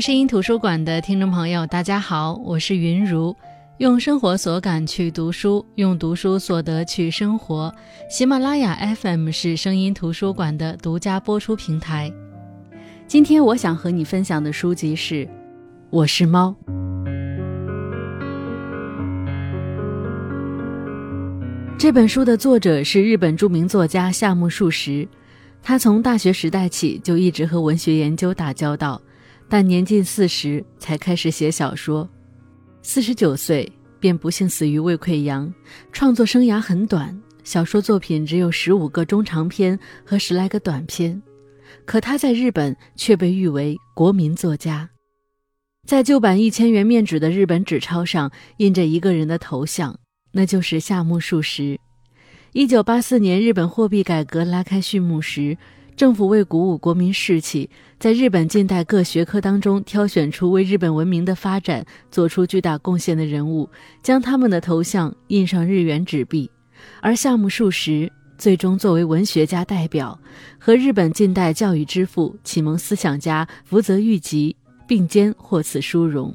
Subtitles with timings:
[0.00, 3.34] 声音图书馆的听众朋友，大家好，我是云如。
[3.78, 7.74] 用生活所感去读书，用读书所得去生活。
[8.08, 12.12] 喜马拉雅 FM 是声音图书馆的独家播出平台。
[13.06, 15.24] 今天我想和你分享的书籍是
[15.90, 16.54] 《我是猫》。
[21.78, 25.08] 这本书的作者是日本著名作家夏目漱石，
[25.62, 29.00] 他从大学时代起就一直和文学研究打交道，
[29.48, 32.08] 但年近四十才开始写小说。
[32.82, 35.52] 四十九岁便不幸死于胃溃疡，
[35.92, 41.22] 创作生涯很短，小说作品只有十五个中长篇和十来个短篇。
[41.84, 44.90] 可他在日本却被誉为国民作家。
[45.86, 49.98] 在旧版一千元面纸的日本纸钞上印着一个人的头像，
[50.32, 51.78] 那就是夏目漱石。
[52.52, 55.56] 一九八四年日本货币改革拉开序幕时。
[55.96, 63.66] 政府为鼓舞国民士气，在日本近代各学科当中挑选出为日本文明的发展做出巨大贡献的人物，
[64.02, 66.50] 将他们的头像印上日元纸币。
[67.00, 70.20] 而夏目漱石最终作为文学家代表，
[70.58, 74.54] 和日本近代教育之父、启蒙思想家福泽谕吉
[74.86, 76.34] 并肩获此殊荣。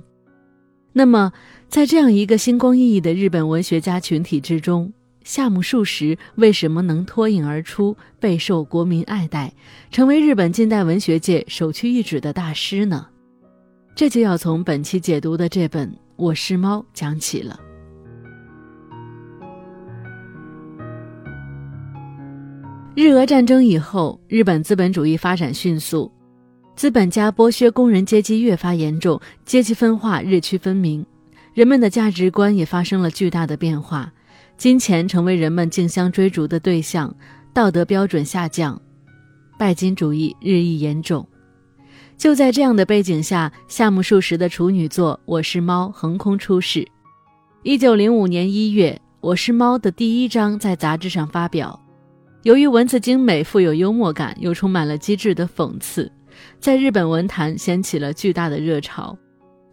[0.92, 1.32] 那么，
[1.70, 4.92] 在这样一个星光熠熠的日本文学家群体之中，
[5.24, 9.54] 夏目漱石为什么能脱颖而出，备受国民爱戴，
[9.92, 13.08] 成为日本近代文学界首屈一指的大师呢？
[13.96, 17.60] 这就要从本期解读的这本《我是猫》讲起了。
[22.96, 26.12] 日俄战争以后，日本资本主义发展迅速，
[26.76, 31.06] 资本家剥削工人阶级越发严重，阶级分化日趋分明，
[31.54, 34.12] 人们的价值观也发生了巨大的变化。
[34.58, 37.14] 金钱成为人们竞相追逐的对象，
[37.54, 38.80] 道德标准下降，
[39.58, 41.28] 拜金主义日益严重。
[42.18, 46.88] 就在这样的背景下，夏目漱石的处女作《我是猫》横空出世。
[47.64, 48.92] 一九零五年一月，
[49.22, 51.80] 《我是猫》的第一章在杂志上发表。
[52.44, 56.12] 由于文字精美、富有幽默感，又充满了机智的讽刺，
[56.60, 59.18] 在日本文坛掀起了巨大的热潮。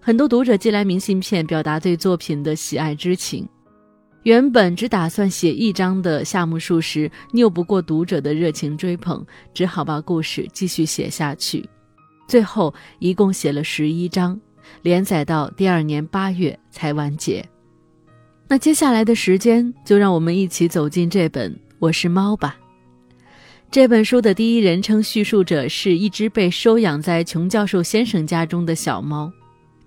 [0.01, 3.47] 很多读者寄来明信片，表达对作品的喜爱之情。
[4.29, 9.25] 原本只打算写一章的夏目漱石，拗不过读者的热情追捧，
[9.55, 11.67] 只好把故事继续写下去。
[12.27, 14.39] 最后一共写了十一章，
[14.83, 17.43] 连载到第二年八月才完结。
[18.49, 22.55] 那接下来的时间，就让我们一起走进这本《我是猫》吧。
[23.71, 29.33] 这本书的第一人称叙述者是一只被收养在穷教授先生家中的小猫。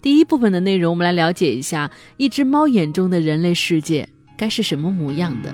[0.02, 4.10] 第一部分的内容，我们来了解一下一只猫眼中的人类世界。
[4.42, 5.54] 该是什么模样的？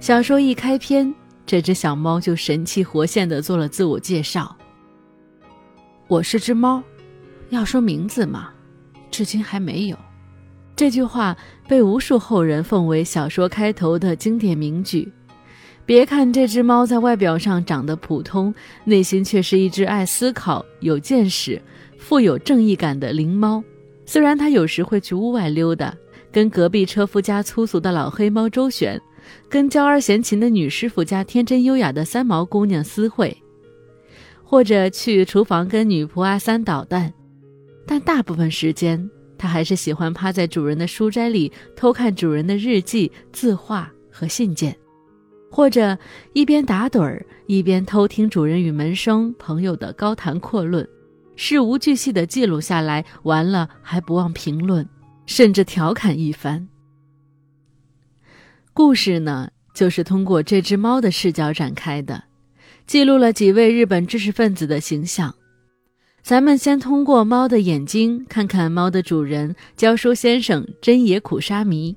[0.00, 1.14] 小说一开篇，
[1.46, 4.56] 这只小猫就神气活现的做了自我介绍
[6.08, 6.82] ：“我是只猫，
[7.50, 8.50] 要说名字嘛，
[9.12, 9.96] 至今还没有。”
[10.74, 11.36] 这句话
[11.68, 15.12] 被无数后人奉为小说开头的经典名句。
[15.86, 18.52] 别看这只猫在外表上长得普通，
[18.82, 21.62] 内心却是一只爱思考、有见识、
[21.96, 23.62] 富有正义感的灵猫。
[24.08, 25.94] 虽然他有时会去屋外溜达，
[26.32, 28.98] 跟隔壁车夫家粗俗的老黑猫周旋，
[29.50, 33.36] 跟娇儿闲琴的女师傅家天真优雅的三毛姑娘私会，
[34.42, 37.12] 或者去厨房跟女仆阿三捣蛋，
[37.86, 44.74] 但大部分时间，他还是喜欢趴在主人的书斋里偷看主人的日记、字画和信件，
[45.50, 45.98] 或者
[46.32, 50.88] 一边打盹儿一边偷听主人与门生朋友的高谈阔论。
[51.40, 54.84] 事无巨细的记录下来，完了还不忘评论，
[55.24, 56.68] 甚至调侃一番。
[58.74, 62.24] 故事呢，就是通过这只猫的视角展开的，
[62.88, 65.32] 记录了几位日本知识分子的形象。
[66.22, 71.96] 咱们先通过猫的眼睛，看看猫的主人教书先生真野苦沙弥。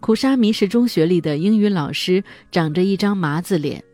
[0.00, 3.84] 苦沙弥是中学里的英语老师，长着一张麻子脸。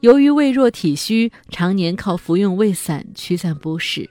[0.00, 4.08] 由于胃弱体虚，常年靠服用胃散驱散不适。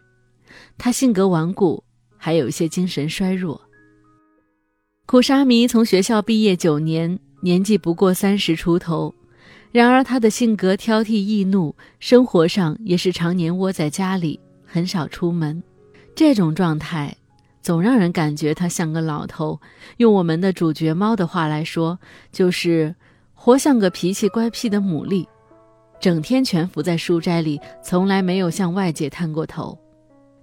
[0.77, 1.83] 他性格顽固，
[2.15, 3.59] 还有一些精神衰弱。
[5.07, 9.13] 苦沙弥从学校毕业九年，年纪不过三十出头。
[9.71, 15.61] 然而他的性格挑剔易怒，生活上也是常年窝在家里，很少出门。
[16.15, 17.15] 这种状态，
[17.63, 19.59] 总让人感觉他像个老头。
[19.97, 21.99] 用我们的主角猫的话来说，
[22.31, 22.93] 就是
[23.33, 25.25] 活像个脾气乖僻的牡蛎。
[25.99, 29.77] 整天蜷伏在书斋里，从来没有向外界探过头。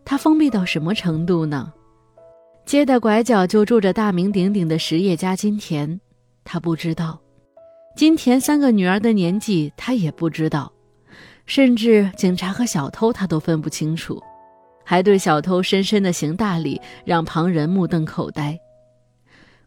[0.05, 1.73] 他封闭到什么程度呢？
[2.67, 5.99] 街的拐角就住着大名鼎鼎的实业家金田，
[6.45, 7.19] 他不知道。
[7.97, 10.71] 金田三个女儿的年纪，他也不知道。
[11.47, 14.21] 甚至警察和小偷他都分不清楚，
[14.85, 18.59] 还对小偷深深的行大礼，让旁人目瞪口呆。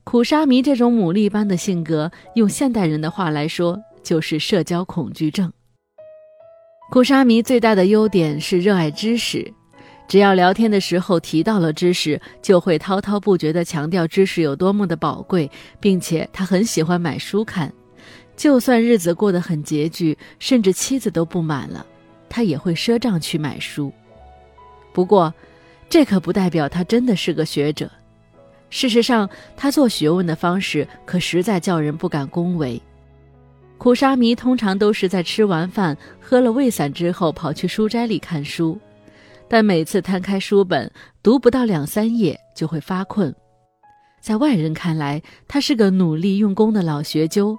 [0.04, 5.52] 苦沙弥这种牡蛎般的性格，用现代人的话来说，就是社交恐惧症。
[6.90, 9.54] 苦沙弥最大的优点是热爱知识，
[10.08, 15.50] 只要聊天的时候提到了知识，就会滔滔不绝地强调知识有多么的宝贵，
[15.80, 17.72] 并且他很喜欢买书看。
[18.36, 21.86] 就算日子过得很拮据，甚至妻子都不满了，
[22.28, 23.94] 他也会赊账去买书。
[24.92, 25.32] 不过，
[25.92, 27.88] 这可不代表他真的是个学者。
[28.72, 32.82] 事实上，他做学问的方式可实在叫人不敢恭维。
[33.80, 38.78] 苦沙弥通常都是在吃完饭、喝了胃散之后跑去书斋里看书，
[39.48, 40.92] 但每次摊开书本
[41.24, 43.34] 读不到两三页就会发困。
[44.20, 47.58] 在外人看来，他是个努力用功的老学究，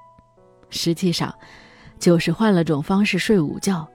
[0.69, 1.35] 实际上，
[1.99, 3.89] 就是换了种方式睡午觉。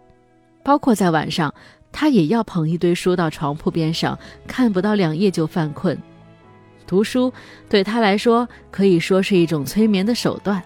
[0.64, 1.54] 包括在晚上，
[1.92, 4.18] 他也要捧一堆书到床铺边上，
[4.48, 5.96] 看不到两页就犯困。
[6.88, 7.32] 读书
[7.70, 10.60] 对他来说可以说是一种催眠的手段。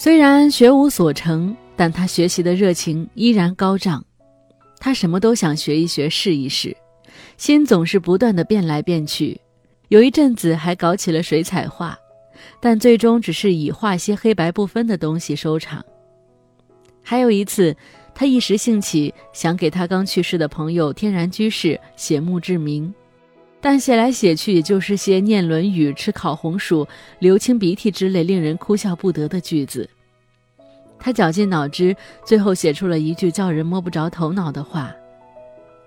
[0.00, 4.02] 虽然学无所成，但他学习的热情依然高涨。
[4.78, 6.74] 他什么都想学一学、试一试，
[7.36, 9.38] 心总是不断的变来变去。
[9.88, 11.98] 有一阵子还搞起了水彩画，
[12.60, 15.84] 但最终只是以画些黑白不分的东西收场。
[17.02, 17.76] 还有一次，
[18.14, 22.94] 他一时兴起，想给他刚去世的朋友天然居士写墓志铭。
[23.60, 26.86] 但写来写去，也就是些念《论语》、吃烤红薯、
[27.18, 29.88] 流清鼻涕之类令人哭笑不得的句子。
[30.98, 34.94] 他绞尽脑汁，最后写出了一句叫人摸不着头脑的话：“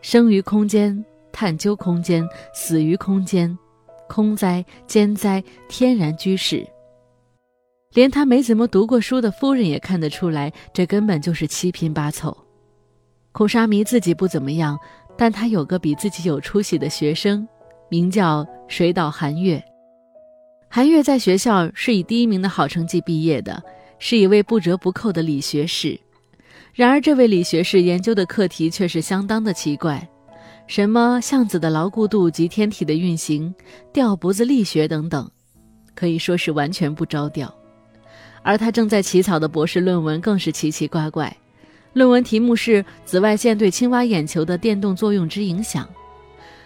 [0.02, 3.58] 生于空间，探究空间；死于空间，
[4.08, 6.66] 空哉，艰哉，天然居士。”
[7.94, 12.36] 连他没怎么读过书的夫人也看得出来，这根本就是七拼八凑。
[13.34, 14.78] 苦沙弥自己不怎么样，
[15.18, 17.48] 但他有个比自己有出息的学生。
[17.92, 19.62] 名叫水岛寒月。
[20.70, 23.62] 寒月在学校是以第一名的好成绩毕业的，
[24.00, 26.00] 是一位不折不扣的理学士。
[26.74, 30.08] 然而，这位理学士研究的课题却是相当的奇怪，
[30.68, 33.54] 什么橡子的牢固度及天体的运行、
[33.92, 35.30] 吊脖子力学等等，
[35.94, 37.54] 可以说是完全不着调。
[38.42, 41.36] 而他正在起草的博士论文更是奇奇怪怪，
[41.92, 45.86] 论文题目是紫外线对青蛙眼球的电动作用之影响。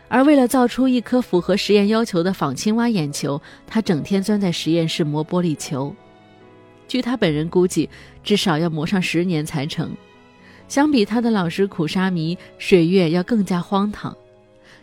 [0.08, 5.94] 而为了造出一颗符合实验要求的仿青蛙眼球，他整天钻在实验室磨玻璃球。
[6.88, 7.90] 据他本人估计，
[8.24, 9.92] 至少要磨上十年才成。
[10.68, 14.16] 相比他的老师苦沙弥，水月要更加荒唐。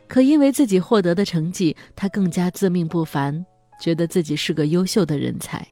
[0.09, 3.45] 可因为自己获得的成绩，他更加自命不凡，
[3.81, 5.67] 觉得自己是个优秀的人才。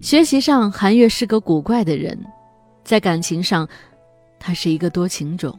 [0.00, 2.16] 学习上，韩月是个古怪的人；
[2.84, 3.68] 在感情上，
[4.38, 5.58] 他是一个多情种。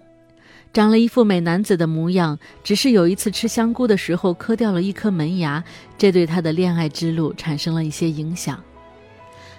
[0.72, 5.64] 长了一副美男子的模样，只是有一次吃香菇的时候磕掉了一颗门牙，
[5.98, 8.64] 这对他的恋爱之路产生了一些影响。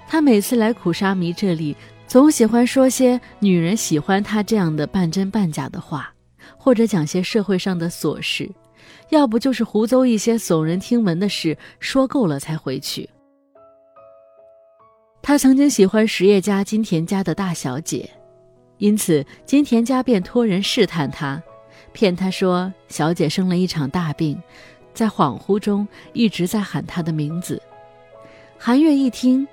[0.06, 1.76] 他每次来苦沙弥这里，
[2.06, 6.12] 总喜欢说些女人喜欢他这样的半真半假的话，
[6.56, 8.50] 或者讲些社会上的琐事，
[9.10, 13.08] 要不就是胡诌一些耸人听闻的事，说够了才回去。
[15.22, 18.08] 他曾经喜欢实业家金田家的大小姐。
[18.80, 21.40] 因此，金田家便托人试探他，
[21.92, 24.42] 骗他说小姐生了一场大病，
[24.94, 27.62] 在恍惚中一直在喊他的名字。
[28.58, 29.46] 韩月一听，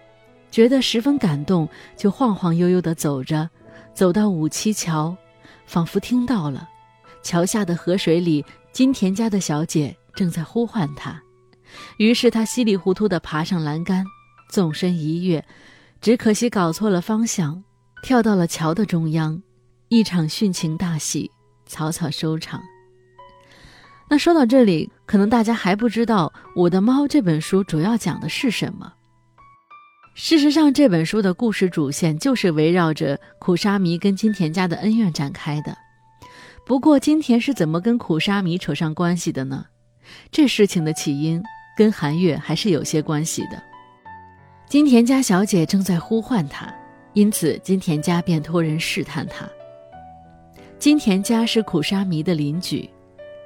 [0.49, 1.67] 觉得十分感动，
[1.97, 3.49] 就晃晃悠悠地走着，
[3.93, 5.15] 走到五七桥，
[5.65, 6.67] 仿佛听到了
[7.21, 11.21] 桥下的河水里金田家的小姐正在呼唤他。
[11.97, 14.05] 于是他稀里糊涂地爬上栏杆，
[14.49, 15.43] 纵身一跃，
[15.99, 17.61] 只可惜搞错了方向。
[18.07, 19.43] 跳到了桥的中央，
[19.89, 21.29] 一场殉情大戏
[21.65, 22.63] 草草收场。
[24.09, 28.93] 那说到这里，可能大家还不知道《我的猫》这本书主要讲的是什么。
[30.15, 35.77] 事实上，这本书的故事主线就是围绕着苦沙弥跟金田家的恩怨展开的。
[36.65, 39.65] 不过，金田是怎么跟苦沙弥扯上关系的呢？
[40.31, 41.43] 这事情的起因
[41.75, 43.61] 跟韩月还是有些关系的。
[44.69, 46.73] 金田家小姐正在呼唤他。
[47.17, 49.49] 因此，金田家便托人试探他。
[50.77, 52.87] 金田家是苦沙弥的邻居，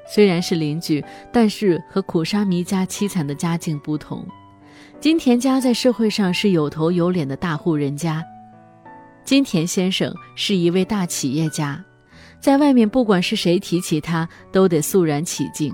[0.05, 1.01] 虽然是邻居，
[1.31, 4.27] 但是和苦沙弥家凄惨的家境不同。
[4.99, 8.21] 金田家在社会上是有头有脸的大户人家，
[9.23, 11.81] 金田先生是一位大企业家，
[12.41, 15.73] 在外面不管是谁提起他，都得肃然起敬。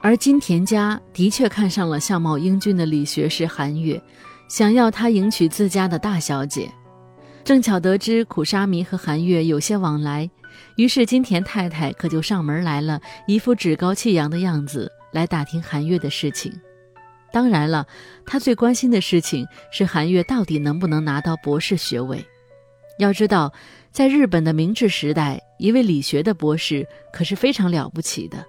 [0.00, 4.00] 而金田家的确看上了相貌英俊的理学士韩月。
[4.48, 6.70] 想要他迎娶自家的大小姐，
[7.44, 10.28] 正巧得知苦沙弥和韩月有些往来，
[10.76, 16.52] 于是金田太太可就上门来了，一副趾高气扬的样子来打听韩月的事情。
[17.30, 17.86] 当然了，
[18.24, 22.24] 她最关心的事情是韩月到底能不能拿到博士学位。
[22.98, 23.52] 要知道，
[23.92, 28.44] 在日本的明治时代，一位理学的博士可是非常了不起的。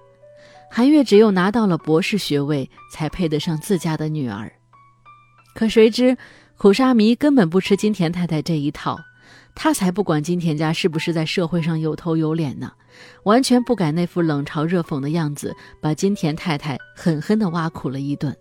[0.70, 4.50] 韩月只有拿到了博士学位，才配得上自家的女儿。
[5.54, 6.16] 可谁知，
[6.56, 8.98] 苦沙弥根本不吃金田太太这一套，
[9.54, 12.72] 他才不管金田家是不是在社会上有头有脸呢，
[13.24, 18.34] 完全不改那副冷嘲热讽的样子，把金田太太狠狠地挖苦了一顿。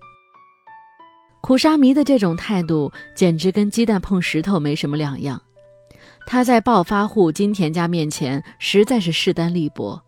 [1.42, 5.42] 苦沙弥的这种态度，简直跟鸡蛋碰石头没什么两样。
[6.28, 10.04] 他在暴发户金田家面前，实在是势单力薄。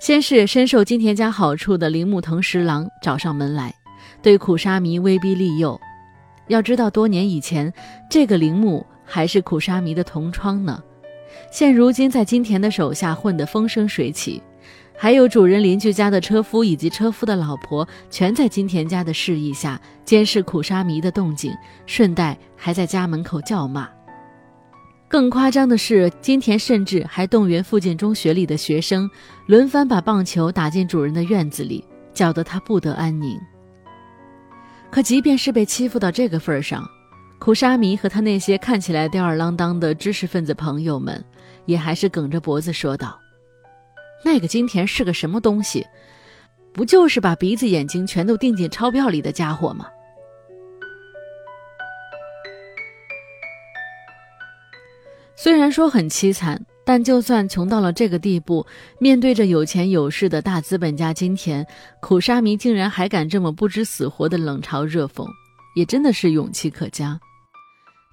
[0.00, 3.74] 先是深受金田家好处的铃木藤十郎找上门来，
[4.22, 5.80] 对苦沙弥威逼利诱。
[6.48, 7.72] 要知道，多年以前，
[8.10, 10.82] 这个铃木还是苦沙弥的同窗呢。
[11.50, 14.42] 现如今在金田的手下混得风生水起，
[14.96, 21.52] 还有主人邻居家的车夫以及车夫的老婆，全在金田家的示意下监视苦沙弥的动静，
[21.84, 23.88] 顺带还在家门口叫骂。
[25.08, 29.08] 更夸张的是，金田甚至还动员附近中学里的学生，
[29.46, 31.84] 轮番把棒球打进主人的院子里，
[32.14, 33.38] 搅得他不得安宁。
[34.96, 36.82] 可即便是被欺负到这个份上，
[37.38, 41.22] 苦沙弥和他那些看起来吊儿郎当的知识分子朋友们，
[41.66, 43.20] 也还是梗着脖子说道
[44.24, 45.86] ：“那个金田是个什么东西？
[46.72, 49.86] 不就是把鼻子眼睛全都钉进钞票里的家伙吗？”
[55.36, 58.64] 虽然说很凄惨，但就算穷到了这个地步，
[59.00, 61.66] 面对着有钱有势的大资本家金田，
[62.00, 65.26] 苦沙弥竟然还敢这么不知死活的冷嘲热讽，
[65.74, 67.18] 也真的是勇气可嘉。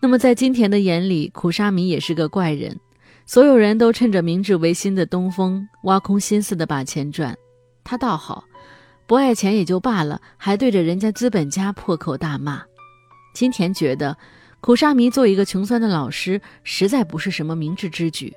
[0.01, 2.80] 那么在金田的眼里，苦沙弥也是个怪人。
[3.27, 7.38] 所有人都趁着明治维新的东风，挖空心思的把钱赚，
[7.84, 8.44] 他倒好，
[9.06, 12.63] 不爱钱也就罢了，还对着人家资本家破口大骂。
[13.36, 14.18] 金田觉得。
[14.60, 18.34] 苦沙弥做一个穷酸的老师，实在不是什么明智之举。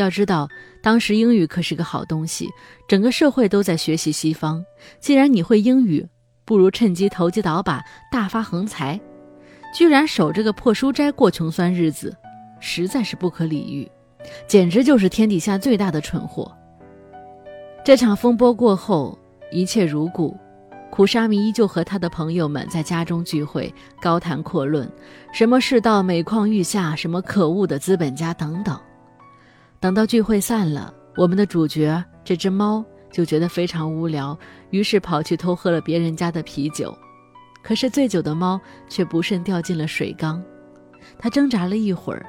[0.00, 0.48] 要知道，
[0.82, 2.48] 当时英语可是个好东西，
[2.88, 4.64] 整个社会都在学习西方。
[4.98, 6.08] 既然你会英语，
[6.44, 8.98] 不如趁机投机倒把，大发横财。
[9.72, 12.16] 居然守这个破书斋过穷酸日子，
[12.58, 13.88] 实在是不可理喻，
[14.48, 16.50] 简直就是天底下最大的蠢货。
[17.84, 19.16] 这场风波过后，
[19.52, 20.36] 一切如故。
[20.90, 24.90] 苦沙弥依旧和他的朋友们在家中聚会，高谈阔论，
[25.32, 28.76] 什么世道每况愈下，什么可恶的资本家等等。
[29.80, 34.38] 等到聚会散了，我们的主角这只猫就觉得非常无聊，
[34.70, 36.96] 于是跑去偷喝了别人家的啤酒。
[37.62, 40.42] 可是醉酒的猫却不慎掉进了水缸，
[41.18, 42.26] 它挣扎了一会儿，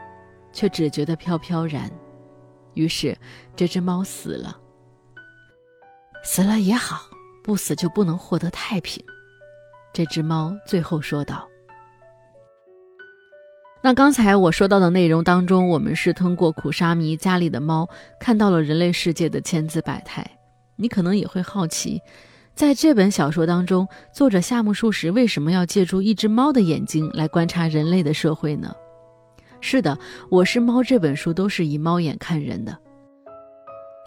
[0.53, 1.91] 却只觉得飘飘然，
[2.74, 3.17] 于是
[3.55, 4.58] 这只猫死了。
[6.24, 7.01] 死了也好。
[7.43, 9.03] 不死就不能获得太平，
[9.91, 11.50] 这只猫最后说道。
[13.83, 20.25] 那刚才我说到的内容当中，我们是通过苦沙弥家里的猫看到了人类世界的千姿百态。
[20.75, 22.00] 你可能也会好奇，
[22.53, 28.71] 在这本小说当中，作者夏目漱石为什么要借助一只猫的眼睛来观察人类的社会呢？
[29.61, 29.95] 是的，
[30.29, 32.77] 《我是猫》这本书都是以猫眼看人的。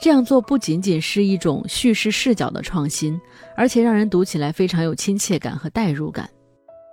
[0.01, 3.21] 这样做不仅仅是一种叙事视角的创新，
[3.57, 6.29] 而且让人读起来非常有亲切感和代入感。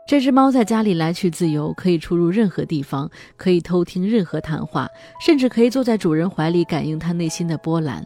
[0.08, 4.90] 这只猫在家里来去自由，可以出入任何地方，可以偷听任何谈话，
[5.26, 8.06] 甚至可以坐在主人怀里感应它内心的波澜。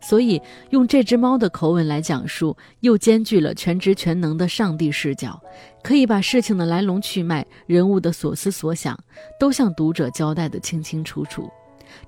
[0.00, 5.38] 所以，用这只猫的口吻来讲述，又兼具了全知全能的上帝视角，
[5.82, 8.98] 可以把事情的来龙去脉、人物的所思所想，
[9.38, 11.50] 都向读者交代得清清楚楚。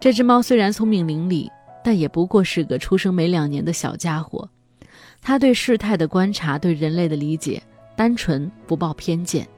[0.01, 1.49] 这只猫虽然聪明伶俐。
[1.85, 4.51] 但也不过是个出生没两年的小家伙，
[5.23, 7.63] 它对事态的观察，对人类的理解，
[7.97, 9.49] 单纯不抱偏见。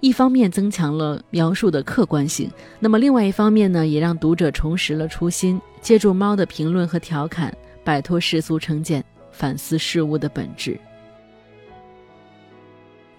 [0.00, 7.52] 一方面增强了描述的客观性，那么另外一方面呢，也让读者重拾了初心，借助猫的评论和调侃，
[7.84, 10.78] 摆脱世俗成见，反思事物的本质。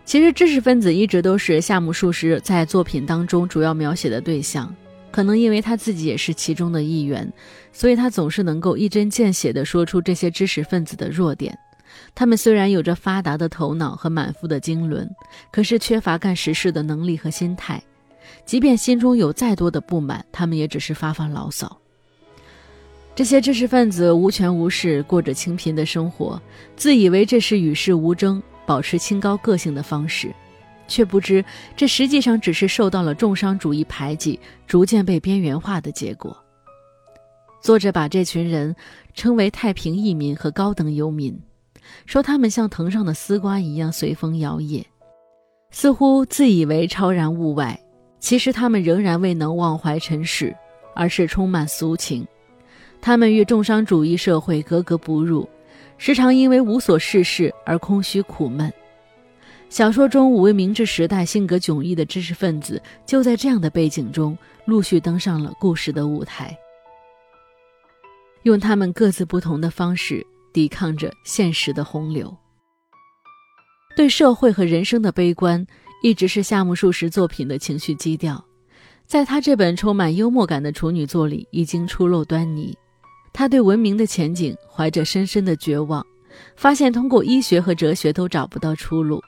[0.06, 4.74] 其实，知识分子一直都是夏目漱石在作品当中主要描写的对象。
[5.12, 7.32] 可能因为他自己也是其中的一员，
[7.74, 11.58] 所以他总是能够一针见血地说出这些知识分子的弱点。
[12.16, 15.10] 他们虽然有着发达的头脑和满腹的经纶，
[15.52, 17.82] 可是缺乏干实事的能力和心态。
[18.46, 21.80] 即便心中有再多的不满，他们也只是发发牢骚。
[23.16, 26.42] 这些知识分子无权无势，过着清贫的生活，
[26.76, 30.34] 自以为这是与世无争、保持清高个性的方式。
[30.88, 31.46] 却不知
[31.78, 36.36] 这实际上只是受到了重商主义排挤，逐渐被边缘化的结果。
[37.62, 38.76] 作者把这群人
[39.14, 41.40] 称为太平义民和高等游民，
[42.06, 44.84] 说他们像藤上的丝瓜一样随风摇曳，
[45.72, 47.80] 似乎自以为超然物外，
[48.20, 50.56] 其实他们仍然未能忘怀尘世，
[50.96, 52.28] 而是充满俗情。
[53.02, 55.48] 他们与重商主义社会格格不入，
[55.98, 58.72] 时常因为无所事事而空虚苦闷。
[59.70, 66.58] 小说中五位明治时代性格迥异的知识分子，就在这样的背景中陆续登上了故事的舞台，
[68.44, 72.36] 用他们各自不同的方式抵抗着现实的洪流。
[73.96, 75.66] 对社会和人生的悲观，
[76.04, 78.44] 一直是夏目漱石作品的情绪基调，
[79.06, 82.78] 在他这本充满幽默感的处女作里已经初露端倪。
[83.34, 86.06] 他对文明的前景怀着深深的绝望，
[86.56, 89.22] 发现通过医学和哲学都找不到出路。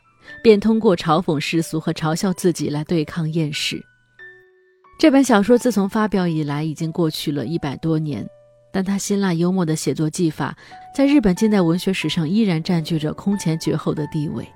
[0.43, 3.83] 便通过嘲讽世俗和嘲笑自己来对抗厌世。
[4.97, 8.25] 这本小说自从发表以来已经过去了一百多年，
[8.71, 10.55] 但他辛辣幽默的写作技法
[10.95, 14.47] 在日本近代文学史上依然占据着空前绝后的地位。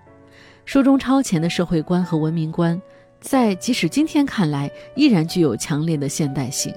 [0.65, 2.81] 书中超前的社会观和文明观，
[3.19, 6.73] 在即使今天看来依然具有强烈的现代性，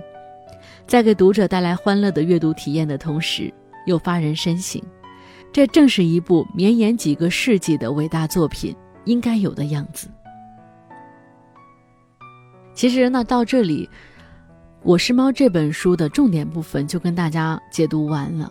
[0.87, 3.53] 在给读者带来欢乐的阅读体验的同时，
[3.87, 4.83] 又发人深省。
[5.51, 8.77] 这正是一部绵延几个世纪的伟大作品
[9.07, 10.09] 应该有的样子。
[12.75, 13.87] 其实，那到这里，
[14.85, 18.51] 《我是猫》这本书的重点部分就跟大家解读完了，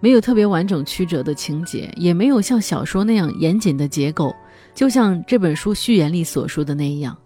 [0.00, 4.34] 没有特别完整曲折的情节，也没有像小说那样严谨的结构。
[4.74, 7.14] 就像这本书序言里所说的那样，《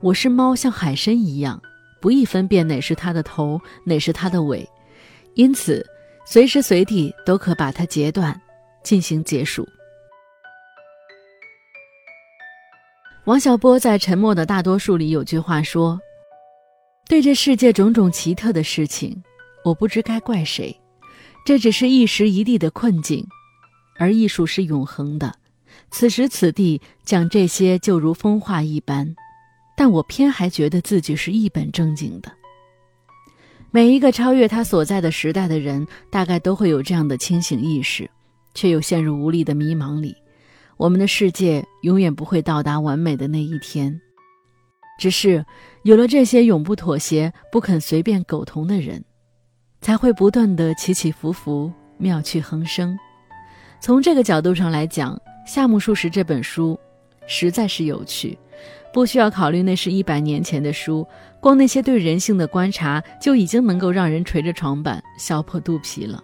[0.00, 1.60] 我是猫》像海参一样，
[2.00, 4.68] 不易分辨哪是它的头，哪是它的尾，
[5.34, 5.84] 因此。
[6.26, 8.38] 随时随地都可把它截断，
[8.84, 9.66] 进行结束。
[13.24, 15.98] 王小波在《沉默的大多数》里有句话说
[17.10, 19.20] ：“对这世界种种奇特的事情，
[19.64, 20.80] 我不知该怪谁。
[21.44, 23.26] 这只是一时一地的困境，
[23.98, 25.34] 而艺术是永恒的。
[25.90, 29.12] 此时此地讲这些就如风化一般，
[29.76, 32.30] 但我偏还觉得自己是一本正经的。”
[33.72, 38.08] 每一个超越他所在的时代的人，大概都会有这样的清醒意识，
[38.54, 40.14] 却又陷入无力的迷茫里。
[40.76, 44.00] 我们的世界永远不会到达完美的那一天，
[45.00, 45.42] 只是
[45.82, 49.02] 有了这些永不妥协、不肯随便苟同的人，
[49.80, 52.98] 才会不断的起起伏伏、妙趣横生。
[53.80, 56.78] 从这个角度上来讲，《夏目漱石》这本书
[57.26, 58.38] 实在是有趣。
[58.92, 61.06] 不需要考虑那是一百年前的书，
[61.40, 66.22] 光那些对人性的观察就已经能够让人捶着床板笑破肚皮了。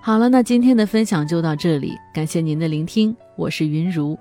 [0.00, 4.18] 好了，那今天的分享就到这里，感谢您的聆听，我是云如。